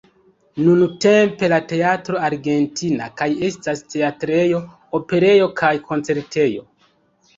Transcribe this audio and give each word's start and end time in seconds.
Nuntempe 0.61 1.49
la 1.53 1.59
Teatro 1.71 2.17
Argentina 2.29 3.09
kaj 3.21 3.27
estas 3.49 3.85
teatrejo, 3.95 4.63
operejo 5.01 5.51
kaj 5.61 5.75
koncertejo. 5.91 6.65